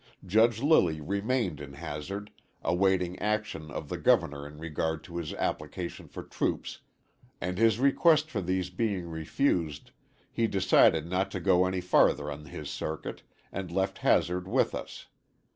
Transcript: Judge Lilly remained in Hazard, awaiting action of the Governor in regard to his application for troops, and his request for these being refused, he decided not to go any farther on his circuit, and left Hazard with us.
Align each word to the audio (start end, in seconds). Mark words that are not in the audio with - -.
Judge 0.25 0.63
Lilly 0.63 0.99
remained 0.99 1.61
in 1.61 1.73
Hazard, 1.73 2.31
awaiting 2.63 3.19
action 3.19 3.69
of 3.69 3.87
the 3.87 3.99
Governor 3.99 4.47
in 4.47 4.57
regard 4.57 5.03
to 5.03 5.17
his 5.17 5.31
application 5.35 6.07
for 6.07 6.23
troops, 6.23 6.79
and 7.39 7.59
his 7.59 7.77
request 7.77 8.31
for 8.31 8.41
these 8.41 8.71
being 8.71 9.07
refused, 9.09 9.91
he 10.31 10.47
decided 10.47 11.05
not 11.05 11.29
to 11.29 11.39
go 11.39 11.67
any 11.67 11.81
farther 11.81 12.31
on 12.31 12.45
his 12.45 12.67
circuit, 12.67 13.21
and 13.51 13.69
left 13.69 13.99
Hazard 13.99 14.47
with 14.47 14.73
us. 14.73 15.05